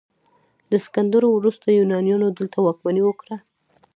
د 0.69 0.71
اسکندر 0.79 1.23
وروسته 1.29 1.67
یونانیانو 1.69 2.27
دلته 2.37 2.57
واکمني 2.61 3.01
وکړه 3.05 3.37